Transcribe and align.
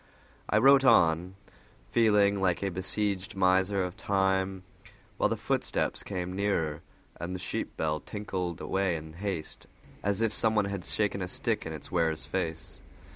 I 0.49 0.57
wrote 0.57 0.83
on, 0.83 1.35
feeling 1.91 2.41
like 2.41 2.63
a 2.63 2.71
besieged 2.71 3.35
miser 3.35 3.83
of 3.83 3.95
time, 3.95 4.63
while 5.17 5.29
the 5.29 5.37
footsteps 5.37 6.01
came 6.01 6.33
nearer, 6.35 6.81
and 7.19 7.35
the 7.35 7.39
sheep 7.39 7.77
bell 7.77 7.99
tinkled 7.99 8.59
away 8.61 8.95
in 8.95 9.13
haste 9.13 9.67
as 10.01 10.23
if 10.23 10.33
someone 10.33 10.65
had 10.65 10.85
shaken 10.85 11.21
a 11.21 11.27
stick 11.27 11.67
in 11.67 11.71
its 11.73 11.91
wearer's 11.91 12.25
face. 12.25 12.81